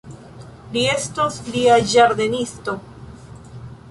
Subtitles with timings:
[0.77, 2.75] Li estos lia ĝardenisto.